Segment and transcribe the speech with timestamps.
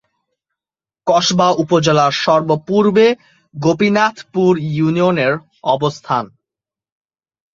[1.07, 3.07] কসবা উপজেলার সর্ব-পূর্বে
[3.55, 5.33] গোপীনাথপুর ইউনিয়নের
[5.65, 6.25] অবস্থান।